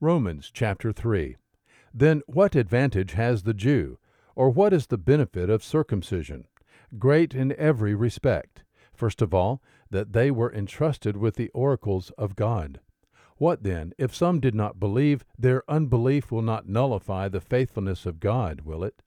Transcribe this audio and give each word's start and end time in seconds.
Romans 0.00 0.52
chapter 0.54 0.92
3. 0.92 1.34
Then 1.92 2.22
what 2.28 2.54
advantage 2.54 3.14
has 3.14 3.42
the 3.42 3.52
Jew, 3.52 3.98
or 4.36 4.48
what 4.48 4.72
is 4.72 4.86
the 4.86 4.96
benefit 4.96 5.50
of 5.50 5.64
circumcision? 5.64 6.46
Great 7.00 7.34
in 7.34 7.52
every 7.58 7.96
respect. 7.96 8.62
First 8.94 9.20
of 9.20 9.34
all, 9.34 9.60
that 9.90 10.12
they 10.12 10.30
were 10.30 10.54
entrusted 10.54 11.16
with 11.16 11.34
the 11.34 11.48
oracles 11.48 12.12
of 12.16 12.36
God. 12.36 12.78
What 13.38 13.64
then, 13.64 13.92
if 13.98 14.14
some 14.14 14.38
did 14.38 14.54
not 14.54 14.78
believe, 14.78 15.24
their 15.36 15.68
unbelief 15.68 16.30
will 16.30 16.42
not 16.42 16.68
nullify 16.68 17.28
the 17.28 17.40
faithfulness 17.40 18.06
of 18.06 18.20
God, 18.20 18.60
will 18.60 18.84
it? 18.84 19.02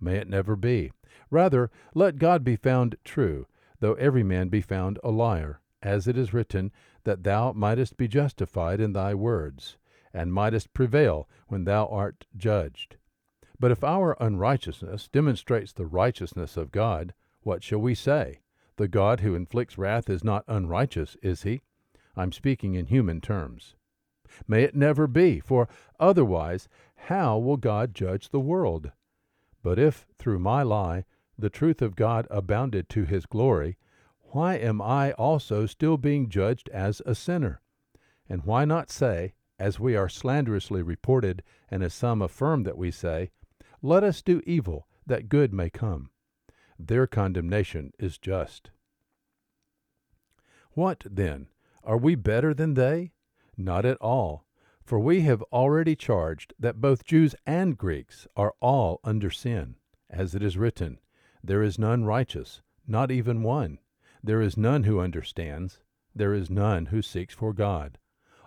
May 0.00 0.14
it 0.14 0.28
never 0.28 0.54
be. 0.54 0.92
Rather, 1.28 1.72
let 1.92 2.18
God 2.18 2.44
be 2.44 2.54
found 2.54 2.94
true, 3.04 3.48
though 3.80 3.94
every 3.94 4.22
man 4.22 4.48
be 4.48 4.60
found 4.60 5.00
a 5.02 5.10
liar, 5.10 5.60
as 5.82 6.06
it 6.06 6.16
is 6.16 6.32
written, 6.32 6.70
that 7.02 7.24
thou 7.24 7.52
mightest 7.52 7.96
be 7.96 8.06
justified 8.06 8.80
in 8.80 8.92
thy 8.92 9.12
words, 9.12 9.76
and 10.16 10.32
mightest 10.32 10.72
prevail 10.72 11.28
when 11.46 11.64
thou 11.64 11.86
art 11.86 12.26
judged. 12.36 12.96
But 13.60 13.70
if 13.70 13.84
our 13.84 14.16
unrighteousness 14.18 15.08
demonstrates 15.08 15.72
the 15.72 15.86
righteousness 15.86 16.56
of 16.56 16.72
God, 16.72 17.14
what 17.42 17.62
shall 17.62 17.78
we 17.78 17.94
say? 17.94 18.40
The 18.76 18.88
God 18.88 19.20
who 19.20 19.34
inflicts 19.34 19.78
wrath 19.78 20.10
is 20.10 20.24
not 20.24 20.44
unrighteous, 20.48 21.16
is 21.22 21.42
he? 21.42 21.62
I'm 22.16 22.32
speaking 22.32 22.74
in 22.74 22.86
human 22.86 23.20
terms. 23.20 23.76
May 24.48 24.64
it 24.64 24.74
never 24.74 25.06
be, 25.06 25.38
for 25.40 25.68
otherwise 26.00 26.68
how 26.96 27.38
will 27.38 27.56
God 27.56 27.94
judge 27.94 28.30
the 28.30 28.40
world? 28.40 28.90
But 29.62 29.78
if, 29.78 30.06
through 30.16 30.38
my 30.38 30.62
lie, 30.62 31.04
the 31.38 31.50
truth 31.50 31.82
of 31.82 31.96
God 31.96 32.26
abounded 32.30 32.88
to 32.90 33.04
his 33.04 33.26
glory, 33.26 33.76
why 34.30 34.56
am 34.56 34.82
I 34.82 35.12
also 35.12 35.66
still 35.66 35.96
being 35.96 36.28
judged 36.28 36.68
as 36.70 37.00
a 37.06 37.14
sinner? 37.14 37.60
And 38.28 38.44
why 38.44 38.64
not 38.64 38.90
say, 38.90 39.34
as 39.58 39.80
we 39.80 39.96
are 39.96 40.08
slanderously 40.08 40.82
reported, 40.82 41.42
and 41.70 41.82
as 41.82 41.94
some 41.94 42.20
affirm 42.20 42.62
that 42.64 42.76
we 42.76 42.90
say, 42.90 43.30
Let 43.82 44.04
us 44.04 44.22
do 44.22 44.42
evil, 44.46 44.86
that 45.06 45.28
good 45.28 45.52
may 45.52 45.70
come? 45.70 46.10
Their 46.78 47.06
condemnation 47.06 47.92
is 47.98 48.18
just. 48.18 48.70
What, 50.72 51.04
then? 51.10 51.48
Are 51.82 51.96
we 51.96 52.16
better 52.16 52.52
than 52.52 52.74
they? 52.74 53.12
Not 53.56 53.86
at 53.86 53.96
all. 53.98 54.44
For 54.82 55.00
we 55.00 55.22
have 55.22 55.42
already 55.44 55.96
charged 55.96 56.54
that 56.58 56.80
both 56.80 57.04
Jews 57.04 57.34
and 57.46 57.78
Greeks 57.78 58.28
are 58.36 58.54
all 58.60 59.00
under 59.02 59.30
sin. 59.30 59.76
As 60.10 60.34
it 60.34 60.42
is 60.42 60.58
written, 60.58 61.00
There 61.42 61.62
is 61.62 61.78
none 61.78 62.04
righteous, 62.04 62.60
not 62.86 63.10
even 63.10 63.42
one. 63.42 63.78
There 64.22 64.42
is 64.42 64.56
none 64.56 64.84
who 64.84 65.00
understands. 65.00 65.80
There 66.14 66.34
is 66.34 66.50
none 66.50 66.86
who 66.86 67.02
seeks 67.02 67.34
for 67.34 67.52
God. 67.52 67.98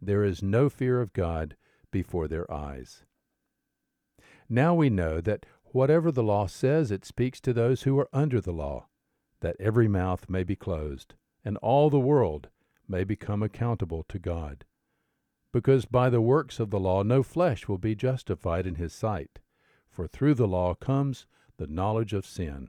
There 0.00 0.24
is 0.24 0.42
no 0.42 0.68
fear 0.68 1.00
of 1.00 1.12
God 1.12 1.56
before 1.90 2.28
their 2.28 2.50
eyes. 2.52 3.04
Now 4.48 4.74
we 4.74 4.90
know 4.90 5.20
that 5.20 5.46
whatever 5.66 6.10
the 6.10 6.22
law 6.22 6.46
says, 6.46 6.90
it 6.90 7.04
speaks 7.04 7.40
to 7.42 7.52
those 7.52 7.82
who 7.82 7.98
are 7.98 8.08
under 8.12 8.40
the 8.40 8.52
law, 8.52 8.88
that 9.40 9.56
every 9.60 9.88
mouth 9.88 10.28
may 10.28 10.44
be 10.44 10.56
closed, 10.56 11.14
and 11.44 11.56
all 11.58 11.90
the 11.90 12.00
world 12.00 12.48
may 12.88 13.04
become 13.04 13.42
accountable 13.42 14.04
to 14.04 14.18
God 14.18 14.64
because 15.52 15.86
by 15.86 16.10
the 16.10 16.20
works 16.20 16.60
of 16.60 16.70
the 16.70 16.80
law 16.80 17.02
no 17.02 17.22
flesh 17.22 17.68
will 17.68 17.78
be 17.78 17.94
justified 17.94 18.66
in 18.66 18.74
his 18.76 18.92
sight, 18.92 19.38
for 19.90 20.06
through 20.06 20.34
the 20.34 20.48
law 20.48 20.74
comes 20.74 21.26
the 21.56 21.66
knowledge 21.66 22.12
of 22.12 22.26
sin. 22.26 22.68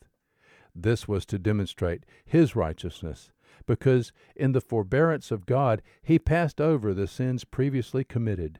This 0.73 1.07
was 1.07 1.25
to 1.27 1.39
demonstrate 1.39 2.05
his 2.25 2.55
righteousness, 2.55 3.31
because 3.65 4.11
in 4.35 4.53
the 4.53 4.61
forbearance 4.61 5.31
of 5.31 5.45
God 5.45 5.81
he 6.01 6.17
passed 6.17 6.61
over 6.61 6.93
the 6.93 7.07
sins 7.07 7.43
previously 7.43 8.03
committed, 8.03 8.59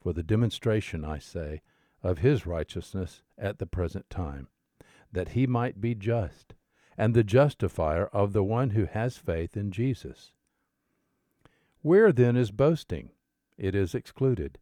for 0.00 0.12
the 0.12 0.22
demonstration, 0.22 1.04
I 1.04 1.18
say, 1.18 1.62
of 2.02 2.18
his 2.18 2.46
righteousness 2.46 3.22
at 3.38 3.58
the 3.58 3.66
present 3.66 4.10
time, 4.10 4.48
that 5.12 5.30
he 5.30 5.46
might 5.46 5.80
be 5.80 5.94
just, 5.94 6.54
and 6.98 7.14
the 7.14 7.24
justifier 7.24 8.06
of 8.06 8.32
the 8.32 8.44
one 8.44 8.70
who 8.70 8.84
has 8.84 9.16
faith 9.16 9.56
in 9.56 9.70
Jesus. 9.70 10.32
Where 11.80 12.12
then 12.12 12.36
is 12.36 12.50
boasting? 12.50 13.10
It 13.56 13.74
is 13.74 13.94
excluded. 13.94 14.58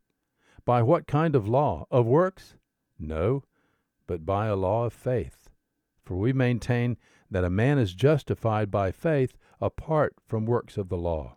By 0.65 0.83
what 0.83 1.07
kind 1.07 1.35
of 1.35 1.49
law? 1.49 1.87
Of 1.91 2.07
works? 2.07 2.57
No, 2.99 3.43
but 4.07 4.25
by 4.25 4.47
a 4.47 4.57
law 4.57 4.85
of 4.85 4.93
faith. 4.93 5.42
For 6.05 6.17
we 6.17 6.33
maintain 6.33 6.97
that 7.31 7.45
a 7.45 7.51
man 7.51 7.79
is 7.79 7.95
justified 7.95 8.71
by 8.71 8.91
faith 8.93 9.37
apart 9.61 10.15
from 10.27 10.45
works 10.45 10.77
of 10.77 10.89
the 10.89 10.99
law. 10.99 11.37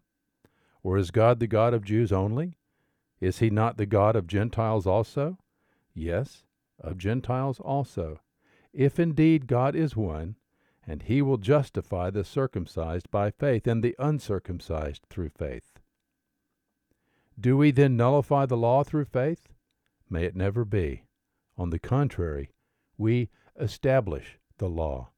Or 0.84 0.98
is 0.98 1.12
God 1.12 1.40
the 1.40 1.48
God 1.48 1.74
of 1.74 1.84
Jews 1.84 2.12
only? 2.12 2.58
Is 3.20 3.40
he 3.40 3.50
not 3.50 3.78
the 3.78 3.86
God 3.86 4.16
of 4.16 4.28
Gentiles 4.28 4.86
also? 4.86 5.38
Yes, 5.94 6.46
of 6.80 6.98
Gentiles 6.98 7.59
also. 7.59 8.20
If 8.74 9.00
indeed 9.00 9.48
God 9.48 9.76
is 9.76 9.96
one, 9.96 10.36
and 10.86 11.03
he 11.03 11.22
will 11.22 11.38
justify 11.38 12.09
the 12.09 12.24
circumcised 12.24 13.09
by 13.09 13.32
faith 13.32 13.66
and 13.66 13.84
the 13.84 13.96
uncircumcised 13.97 15.03
through 15.09 15.30
faith. 15.30 15.80
Do 17.40 17.58
we 17.58 17.72
then 17.72 17.97
nullify 17.97 18.46
the 18.46 18.58
law 18.58 18.84
through 18.84 19.06
faith? 19.06 19.47
May 20.09 20.26
it 20.26 20.36
never 20.36 20.64
be. 20.64 21.03
On 21.58 21.70
the 21.70 21.80
contrary, 21.80 22.52
we 22.97 23.30
establish 23.59 24.38
the 24.57 24.69
law. 24.69 25.09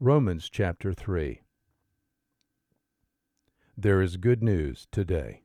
Romans 0.00 0.48
chapter 0.48 0.92
3. 0.92 1.42
There 3.76 4.02
is 4.02 4.16
good 4.16 4.42
news 4.42 4.88
today. 4.90 5.42